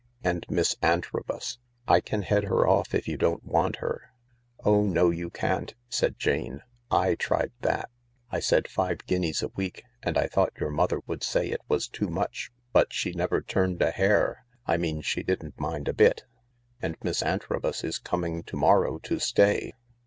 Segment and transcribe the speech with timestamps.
[0.23, 4.09] And Miss Antrobus, I can head her off if you don't want her.""
[4.65, 6.61] OhnO, you can V'said J an e."
[7.03, 7.91] J tried that.
[8.31, 11.87] I said five guineas a week, and I thought your mother would say it was
[11.87, 16.23] too much, but she never turned a hair— I mean she didn't mind a bit.
[16.81, 19.71] And Miss Antrobus is coming to morrow to stay.